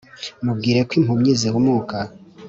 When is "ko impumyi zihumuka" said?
0.87-1.97